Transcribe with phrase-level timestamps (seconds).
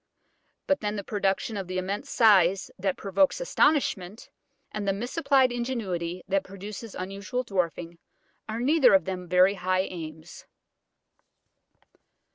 [0.65, 4.31] But then the production of the immense size that provokes astonishment,
[4.71, 7.99] and the misapplied ingenuity that produces unusual dwarfing,
[8.49, 10.47] are neither of them very high aims.